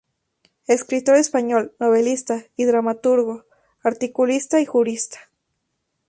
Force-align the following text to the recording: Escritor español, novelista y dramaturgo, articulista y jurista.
Escritor 0.65 1.15
español, 1.17 1.75
novelista 1.79 2.45
y 2.55 2.65
dramaturgo, 2.65 3.45
articulista 3.83 4.59
y 4.59 4.65
jurista. 4.65 5.29